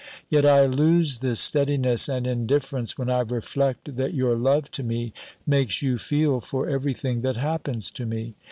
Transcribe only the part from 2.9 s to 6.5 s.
when I reflect that your love to me makes you feel